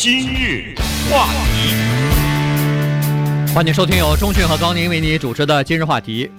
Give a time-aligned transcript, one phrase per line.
[0.00, 0.76] 今日
[1.10, 1.74] 话题，
[3.52, 6.30] 欢迎收听由钟讯和高宁为你主持的今日话题。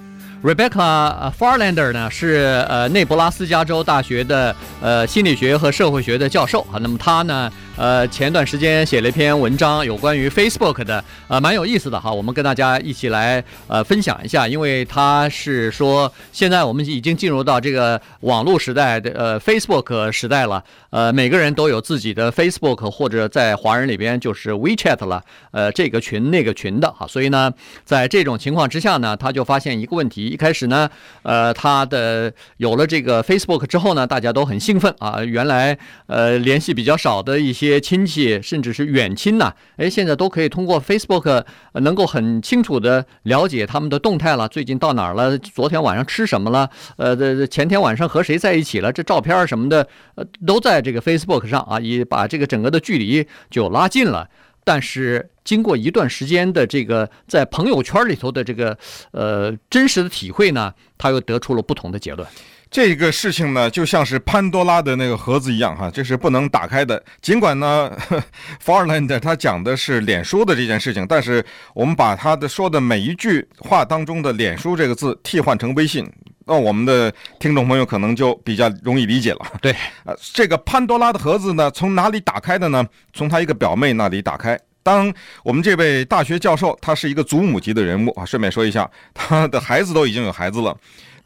[0.42, 6.80] Rebecca Farlander 呢是呃内布拉斯加州大学的呃心理学和社会学的教授啊。
[6.80, 12.10] 那么他呢呃前段时间写了一篇文章，有关于 Facebook 的，呃蛮有意思的哈。
[12.10, 25.21] 我们跟大家一起来呃分享一下，因为他是说现在我们已经进入到这个网络时代的呃 Facebook 时代了，呃每个人都有自己的 Facebook 或者在华人里边就是 WeChat 了，
[25.52, 27.05] 呃这个群那个群的哈。
[27.05, 27.52] 所以呢，
[27.84, 30.29] 在这种情况之下呢，他就发现一个问题。
[30.30, 30.90] 一开始呢，
[31.24, 35.24] 呃，他的有了这个 Facebook 之后呢，大家都很兴奋啊。
[35.24, 41.44] 原来呃联系比较少的一些亲戚，甚至是远亲呐，哎，现在都可以通过 Facebook
[41.74, 44.48] 能够很清楚的了解他们的动态了。
[44.48, 45.38] 最近到哪儿了？
[45.40, 46.70] 昨天晚上吃什么了？
[46.98, 48.94] 呃，这前天晚上和谁在一起了？
[48.94, 54.27] 这照片什么的，呃，都在这个 Facebook 上啊，也把这个整个的距离就拉近了。
[54.70, 58.77] 但是经过一段时间的这个在朋友圈里头的这个
[59.10, 62.27] 呃真实的体会呢，他又得出了不同的结论。
[62.70, 67.03] 这个事情呢，就像是潘多拉的那个盒子一样哈，这是不能打开的。
[67.19, 67.91] 尽管呢，
[68.63, 71.43] Farlander 他讲的是脸书的这件事情，但是
[71.73, 76.08] 我们把他的说的每一句话当中的“脸书”这个字替换成微信，
[76.45, 79.39] 那我们的听众朋友可能就比较容易理解了。
[79.59, 82.86] 对，呃，这个潘多拉的盒子呢，从哪里打开的呢？
[83.13, 84.59] 从他一个表妹那里打开。
[84.81, 85.13] 当
[85.44, 90.75] 我们这位大学教授，他是一个祖母级的人物啊，顺便说一下，他的孩子都已经有孩子了。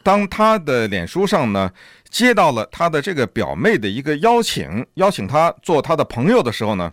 [0.01, 1.71] 当他的脸书上呢，
[2.09, 6.91] 接到了他的这个表妹的一个邀请，邀请他做他的朋友的时候呢，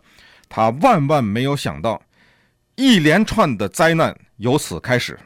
[0.49, 2.01] 他万万没有想到，
[2.77, 5.19] 一连串的灾难由此开始。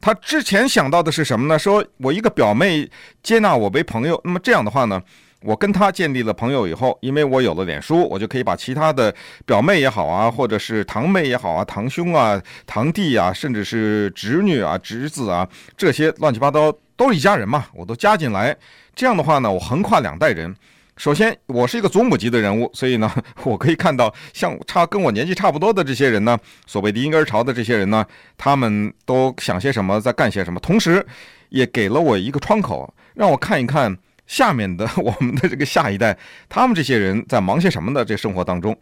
[0.00, 1.58] 他之前想到的是什么呢？
[1.58, 2.88] 说我一个表妹
[3.22, 5.00] 接纳我为朋友，那么这样的话呢，
[5.42, 9.14] 我跟他建立了朋友以后，因为我有了脸书，我就可以把其他的
[9.46, 16.72] 表妹也好啊，或者是堂妹也好啊，堂兄啊、堂弟啊，甚至是侄女啊、侄子啊，这些乱七八糟。
[16.98, 18.56] 都是一家人嘛，我都加进来。
[18.92, 20.52] 这样的话呢，我横跨两代人。
[20.96, 23.08] 首先，我是一个祖母级的人物，所以呢，
[23.44, 26.36] 我可以看到像差跟我年纪差不多的这些人呢，
[26.66, 28.04] 所谓的婴儿潮的这些人呢，
[28.36, 30.58] 他们都想些什么，在干些什么。
[30.58, 31.06] 同时，
[31.50, 33.96] 也给了我一个窗口，让我看一看
[34.28, 36.16] 下面的 我们的这个下一代，
[36.48, 38.78] 他们这些人在忙些什么呢这生活当中。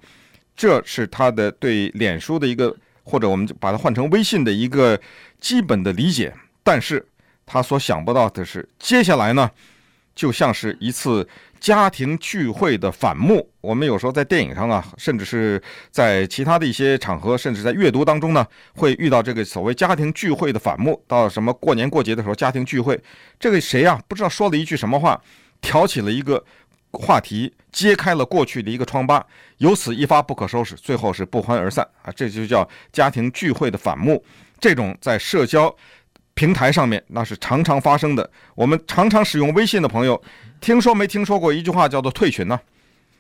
[0.55, 2.75] 这是他的对脸书的一个，
[3.05, 4.99] 或者我们把它换成微信的一个
[5.39, 6.35] 基本的理解。
[6.63, 7.07] 但是，
[7.45, 9.51] 他所想不到的是，接下来呢，
[10.15, 11.29] 就像是一次
[11.61, 13.49] 家庭聚会的反目。
[13.61, 21.03] 我们有时候在电影上啊，甚至是在其他的一些场合，甚至在阅读当中呢，会遇到这个所谓家庭聚会的反目。
[21.07, 23.01] 到什么过年过节的时候，家庭聚会，
[23.41, 24.01] 这个谁呀？
[24.07, 25.21] 不知道说了一句什么话，
[25.61, 26.45] 挑起了一个
[26.93, 29.25] 话题，揭开了过去的一个疮疤，
[29.59, 32.13] 由此一发不可收拾，最后是不欢而散啊！
[32.15, 34.25] 这就叫家庭聚会的反目。
[34.61, 35.75] 这种在社交。
[36.39, 38.31] 平台上面那是常常发生的。
[38.55, 40.23] 我们常常使用微信的朋友，
[40.61, 42.59] 听说没听说过一句话叫做“退群”呢？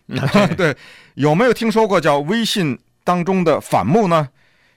[0.56, 0.76] 对，
[1.14, 4.28] 有没有听说过叫微信当中的反目呢？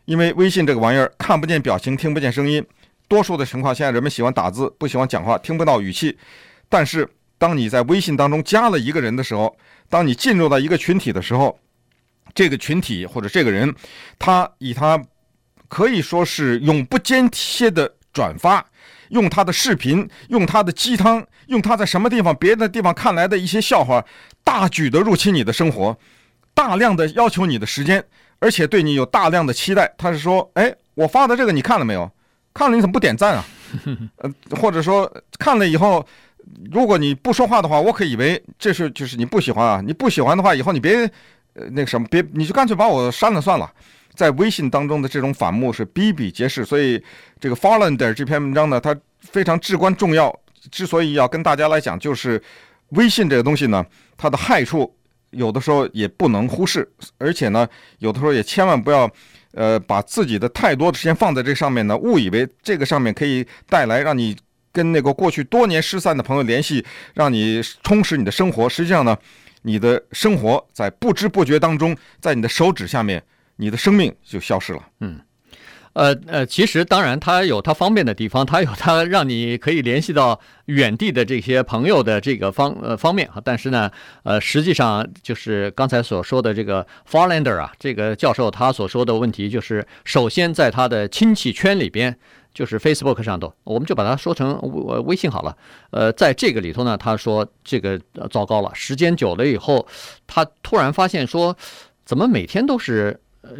[0.05, 2.65] 因为微信这个玩意儿看不见表情，听不见声音，
[3.07, 6.17] 多数的情况现在人们喜欢打字，不喜欢讲话，听不到语气。
[6.67, 9.55] 但是当你在微信当中加了一个人的时候，
[9.87, 11.59] 当你进入到一个群体的时候，
[12.33, 13.73] 这个群体或者这个人，
[14.17, 15.01] 他以他
[15.67, 17.95] 可以说是永不间歇的。
[18.11, 18.65] 转发，
[19.09, 24.03] 用他的视频，用他的鸡汤，用他在什么地方别的地方看来的一些笑话，
[24.43, 25.97] 大举的入侵你的生活，
[26.53, 28.03] 大量的要求你的时间，
[28.39, 29.93] 而且对你有大量的期待。
[29.97, 32.09] 他是说，哎，我发的这个你看了没有？
[32.53, 33.45] 看了你怎么不点赞啊？
[34.17, 36.05] 呃，或者说看了以后，
[36.71, 39.81] 如果你不说话的话，我可以为这是就是你不喜欢啊。
[39.85, 40.95] 你不喜欢的话，以后你别
[41.53, 43.71] 呃那个什么，别你就干脆把我删了算了。
[44.13, 47.01] 在微信当中的这种反目是比比皆是，所以
[47.39, 50.37] 这个 Follander 这篇文章呢，它非常至关重要。
[50.69, 52.41] 之所以要跟大家来讲，就是
[52.89, 53.85] 微信这个东西呢，
[54.17, 54.93] 它的害处
[55.29, 56.85] 有的时候也不能忽视，
[57.17, 57.65] 而且呢，
[57.99, 59.09] 有的时候也千万不要，
[59.53, 64.35] 呃，把自己的太多的时间放在这上面呢，误以为这个上面可以带来让你
[64.73, 68.67] 跟那个过去多年失散的朋友联系，让你充实你的生活。
[68.67, 69.17] 实际上呢，
[69.61, 73.23] 你的生活在不知不觉当中，在你的手指下面。
[73.61, 74.79] 你的生命就消失了。
[75.01, 75.19] 嗯，
[75.91, 83.41] 呃呃，其实当然，它有它方便的地方，它有它让你可以联系到远地的这些朋友的这个方呃方面哈。
[83.43, 83.91] 但是呢，
[84.23, 92.17] 呃，实际上就是刚才所说的这个 Farlander 啊，这个教授他所说的问题就是，首先在他的亲戚圈里边，
[92.53, 95.57] 就是 Facebook 上头，我们就把它说成微微信好了。
[95.91, 99.85] 呃，在这个里头呢，他说这个呃糟糕了，时间久了以后，
[100.25, 101.53] 他突然发现说。
[102.05, 103.51] 怎么每天都是呃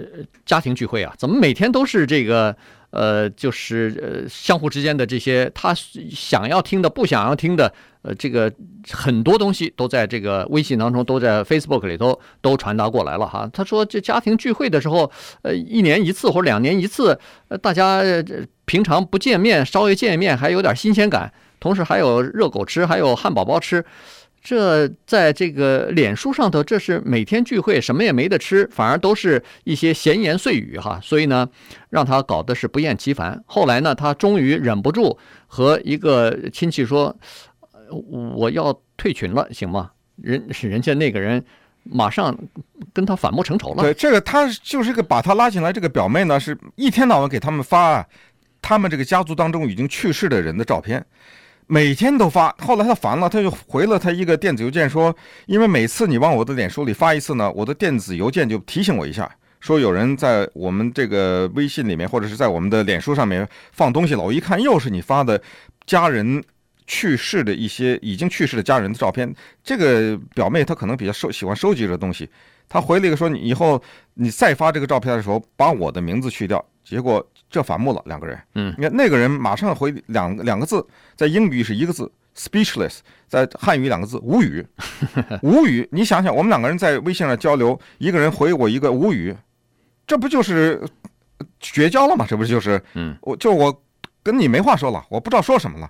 [0.46, 1.14] 家庭聚会啊？
[1.18, 2.56] 怎么每天都是这个
[2.92, 7.72] 呃，就是呃相互之间的这些他想要听的、不想要听的，
[8.02, 8.52] 呃，这个
[8.92, 13.50] 很多东西都在这个微信当中，都在 Facebook 里头都传达过来了哈。
[13.54, 15.12] 他说这家庭聚会的时候，
[15.44, 18.02] 呃，一年一次或者两年一次，呃，大家
[18.66, 23.86] 平常不见面，稍微见面还有点新鲜感，同时还有热狗吃，还有汉堡包吃。
[24.42, 31.48] 这在这个脸书上头，这是每天聚会，什么也没得吃，反而都是一些闲言碎语哈，所以呢，
[31.90, 33.44] 让他搞得是不厌其烦。
[33.46, 37.16] 后来呢，他终于忍不住和一个亲戚说
[38.36, 39.92] ：“我要退群了，行吗？”
[40.22, 41.44] 人人家那个人
[41.84, 42.38] 马上
[42.94, 43.84] 跟他反目成仇了。
[43.84, 48.08] 对，这个他就是个把他拉进来这个表妹呢，是一天到晚给他们发
[48.62, 51.06] 他们这个家族当中已经去世的人的照片。
[51.72, 59.30] 每天都发，后来他烦了，他就回了他一个电子邮件说，因为每次你往我的脸书里发一次呢，我的电子邮件就提醒我一下，
[59.60, 64.24] 说有人在我们这个微信里面或者是在我们的脸书上面放东西了。
[64.24, 65.40] 我一看又是你发的
[65.86, 66.44] 家人
[66.88, 69.32] 去世的一些已经去世的家人的照片。
[69.64, 72.28] 这个表妹她可能比较收喜欢收集这东西，
[72.70, 73.82] 她回了一个说，你以后
[74.14, 76.64] 你再发这个照片的时候，把我的名字去掉。
[76.84, 78.40] 结果这反目了，两个人。
[78.56, 80.86] 嗯，你看那个人马上回两两个字，
[81.16, 84.66] 在英语是一个字，speechless，在汉语两个字，无语，
[85.44, 85.88] 无语。
[85.92, 89.36] 你想想，我们两个人在微信上交流，一个人回我一个无语，
[90.08, 90.82] 这不就是
[91.60, 92.26] 绝交了吗？
[92.28, 92.82] 这不就是？
[92.96, 93.84] 嗯，我就我
[94.24, 95.90] 跟你没话说了，我不知道说什么了。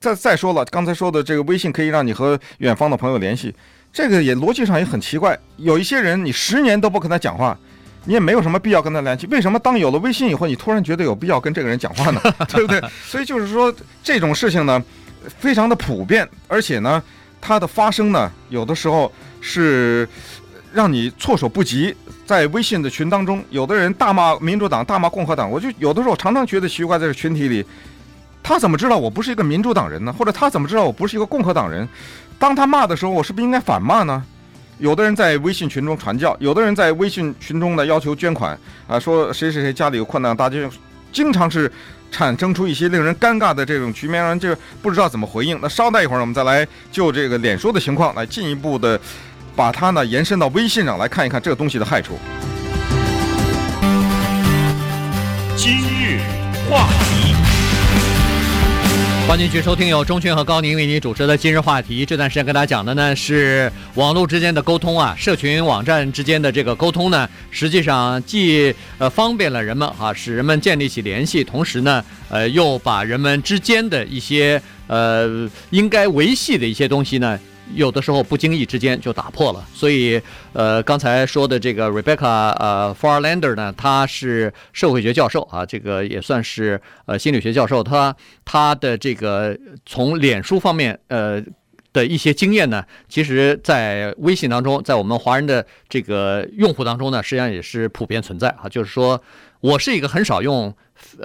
[0.00, 3.54] 再再说了，刚才说的这个微信可以让你和远方的朋友联系，
[3.92, 5.38] 这个也逻辑上也很奇怪。
[5.56, 7.56] 有一些人你十年都不跟他讲话。
[8.04, 12.20] 你也没有什么必要跟他联系，为什么当有了微信以后，你突然觉得有必要跟这个人讲话呢？
[12.48, 12.82] 对不对？
[13.04, 14.82] 所以就是说这种事情呢，
[15.38, 17.02] 非常的普遍，而且呢，
[17.38, 19.12] 它的发生呢，有的时候
[19.42, 20.08] 是
[20.72, 21.94] 让你措手不及。
[22.24, 27.62] 在微信的群当中，有的人大骂民主党，大骂共和党，我就有的时候常常觉得奇怪，在这群体里，
[28.48, 30.10] 他怎么知道我不是一个民主党人呢？
[30.10, 31.86] 或者他怎么知道我不是一个共和党人？
[32.38, 34.24] 当他骂的时候，我是不是应该反骂呢？
[34.78, 40.56] 有的人在微信群中传教，有的人在微信群中呢要求捐款啊，说谁谁谁家里有困难，大家
[41.12, 41.70] 经常是
[42.10, 45.58] 产生出一些令人尴尬的这种局面，让人就不知道怎么回应。
[45.60, 48.98] 那稍待一会儿，我们再来就这个脸书的情况来进一步的
[49.54, 52.18] 把它呢延伸到微信上来看一看这个东西的害处。
[55.54, 56.20] 今日
[56.70, 57.17] 话题。
[59.28, 62.06] 欢迎继续收听由钟迅和高宁为您主持的今日话题。
[62.06, 77.38] 这段时间跟大家讲的呢是网络之间的沟通啊，社群网站之间的这个沟通呢，实际上既呃方便了人们啊，使人们建立起联系，同时呢，呃又把人们之间的一些呃应该维系的一些东西呢。
[77.74, 80.20] 有的时候不经意之间就打破了，所以，
[80.52, 91.42] 呃，刚才说的这个 Rebecca 呃 Farlander 呢，他是社会学教授啊，这个也算是呃心理学教授，他他的这个从脸书方面呃
[91.92, 99.22] 的一些经验呢，其实在微信当中，在我们华人的这个用户当中呢，实际上也是普遍存在啊，就是说
[99.60, 100.74] 我是一个很少用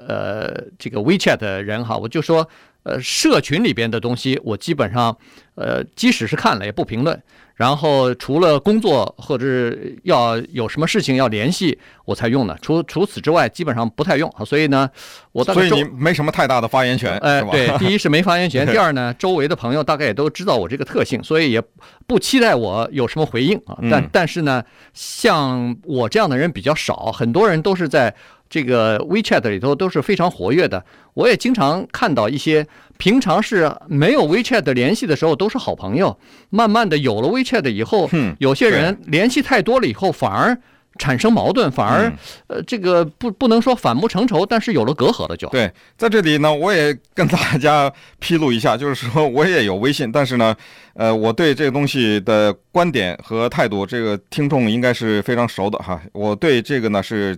[0.08, 2.48] 呃这个 WeChat 的人哈，我就说。
[2.84, 5.18] 呃，社群里边的东西，我基本上，
[5.56, 7.22] 呃，即使是看了也不评论。
[7.56, 12.58] 然后除了工作或者要有什么事情要联系，我才用的。
[12.64, 14.30] 除除此之外，基本上不太用。
[14.44, 14.90] 所以呢，
[15.32, 21.62] 我所以你没什么太大的发言权，呃，对，第一是没发言权， 第二呢，周围的朋友大概也都知道我这个特性，所以也
[22.08, 23.78] 不期待我有什么回应啊。
[23.90, 24.64] 但但是呢，
[24.94, 28.14] 像我这样的人比较少，很多人都是在。
[28.54, 32.68] 这个 WeChat 里头都是非常活跃的，我也经常看到一些
[33.00, 36.16] 平常是没有 WeChat 联系的时候都是好朋友，
[36.52, 38.08] 慢慢的有了 WeChat 以后，
[38.38, 40.56] 有些人联系太多了以后反而
[41.00, 42.14] 产生矛盾，反而
[42.46, 45.50] 呃这个不不能说反目成仇，但是有了隔阂了就。
[45.50, 50.56] 对，在这里呢，我也跟大家披露一下，就是说我也有微信，但是呢，
[50.94, 57.36] 呃，我对这个东西的观点和态度，这个听众应该是非常熟的哈，我对这个呢是。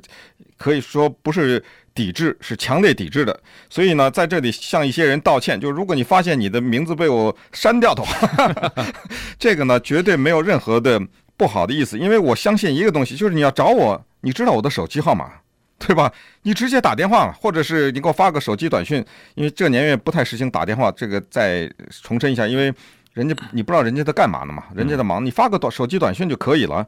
[0.57, 3.39] 可以说不是抵制，是强烈抵制的。
[3.69, 8.73] 所以呢，在这里向一些人道歉，就是如果你发现你的名字被我删掉的话，
[9.39, 11.01] 这个呢绝对没有任何的
[11.37, 15.31] 不好的意思，因为我相信一个东西，就是你要找我，你知道我的手机号码，
[15.77, 16.11] 对吧？
[16.43, 19.03] 你直接打电话，或者是你给我发个手机短讯，
[19.35, 20.91] 因为这年月不太实行打电话。
[20.91, 21.69] 这个再
[22.01, 22.73] 重申一下，因为
[23.13, 26.85] 人家你不知道人家在干嘛呢嘛，人家在忙，你发个短手机短讯就可以了。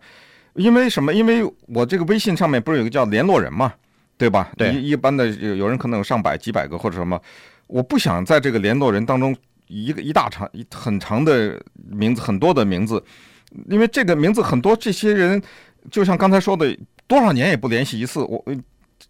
[0.58, 1.14] 因为什么？
[1.14, 3.72] 因为我这个微信上面不是有个叫联络人嘛，
[4.18, 4.52] 对吧？
[4.58, 7.22] 对，一一般的有有人可能有上百、几百个或者什么，
[7.68, 9.36] 我不想在这个联络人当中
[9.68, 13.02] 一个一大长一很长的名字，很多的名字，
[13.70, 15.42] 因为这个名字很多，这些人
[15.92, 18.44] 就像刚才说的，多少年也不联系一次，我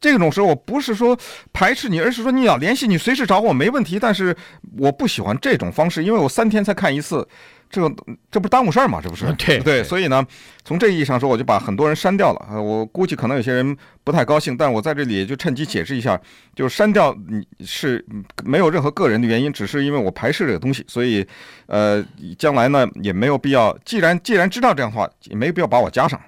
[0.01, 1.17] 这种时候我不是说
[1.53, 3.97] 排斥你，而是说你要联系，你随时找我没问题。
[3.97, 4.35] 但是
[4.77, 7.25] 我不喜欢这种方式，因为我三天才看一次。
[7.69, 7.93] 这个
[8.31, 8.99] 这不是耽误事儿吗？
[9.03, 10.25] 这不是对对，所以呢，
[10.63, 12.47] 从这意义上说，我就把很多人删掉了。
[12.49, 16.19] 呃，我估计可能有些人不太高兴，但我在这里也就趁机解释一下，
[16.55, 18.03] 就是删掉你是
[18.45, 21.27] 没有任何个人的原因，只是因为我排斥这个东西，所以
[21.65, 22.03] 呃，
[22.37, 23.77] 将来呢也没有必要。
[23.83, 26.19] 既然既然知道这样的话，也没必要把我加上。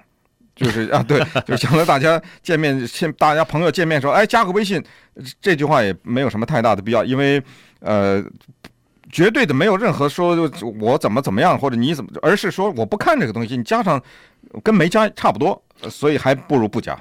[0.54, 4.82] 就是啊，对，就是将来大家见面，先大家朋友见面说，哎，加个微信，
[5.40, 7.42] 这句话也没有什么太大的必要，因为
[7.78, 8.22] 呃。
[9.12, 10.50] 绝对的没有任何说
[10.80, 14.00] 我怎么怎么样或者你怎么，而是说我不看这个东西，你加上
[14.62, 16.98] 跟没加差不多，所以还不如不加。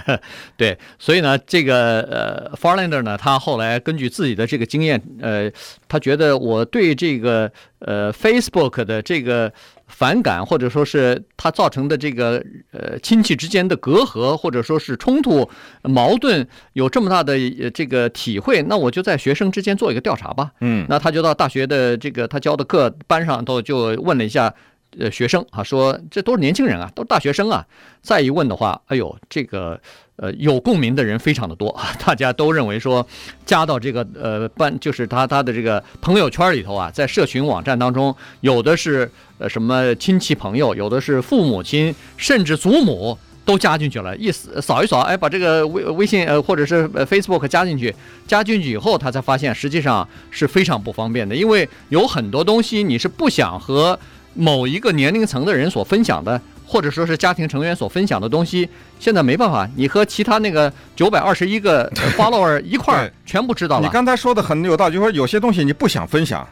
[0.56, 5.50] 对，所以呢，这个呃，Farlander 呢，他后来根据自己的这个经验，呃，
[5.88, 9.52] 他觉得我对这个呃 Facebook 的这个。
[9.86, 15.48] 反感，或者说是他造成的这个呃亲戚之间的隔阂，或者说是冲突
[15.82, 17.38] 矛盾，有这么大的
[17.70, 20.50] 这个体会，那我就在学生之间做一个调查吧。
[20.60, 24.52] 嗯，那他就到大学的这个他教的课班上头就问了一下
[24.98, 27.66] 呃学生啊，说这都是年轻人啊，都是大学生啊。
[28.02, 29.80] 再一问的话，哎呦，这个。
[30.18, 33.06] 呃，有共鸣的人非常的多啊，大家都认为说，
[33.44, 47.94] 加到这个呃班，就是他他的这个朋友圈里头啊，在社群网站当中，有的是呃什么亲戚朋友，有的是父母亲，甚至祖母都加进去了，一扫一扫，哎，把这个微微信呃或者是 Facebook 加进去，
[48.26, 53.98] 加进去以后，他才发现实际上是非常不方便的，因为有很多东西你是不想和
[54.36, 56.40] 某一个年龄层的人所分享的。
[56.68, 61.88] 或者说是家庭成员所分享的东西，现在没办法，你和其他那个九百二十一个
[62.18, 63.86] follower 一块儿全部知道了。
[63.86, 66.44] 你刚才说的很有道理，就是说有些东西你不想分享，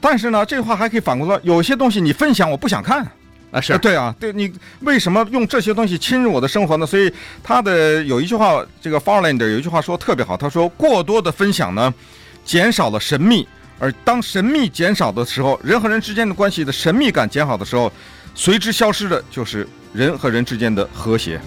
[0.00, 3.06] 但是呢，这话还可以反过来，有些东西你分享我不想看
[3.52, 6.84] 啊，是对啊，对你为什么用这些东西侵入我的生活呢？
[6.84, 7.08] 所以
[7.40, 11.94] 他的有一句话，这个 Farlander 有一句话说特别好，他说过多的分享呢，
[12.44, 13.46] 减少了神秘，
[13.82, 17.92] 而当神秘减少的时候，人和人之间的关系的神秘感减少的时候。
[18.34, 21.38] 随之消失的就是人和人之间的和谐。